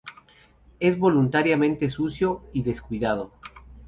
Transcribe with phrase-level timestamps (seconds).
[0.79, 3.33] Es voluntariamente sucio y descuidado.